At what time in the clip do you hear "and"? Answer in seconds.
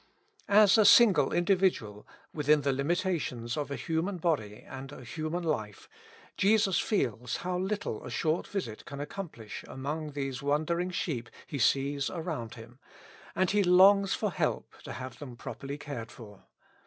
4.67-4.91, 13.35-13.51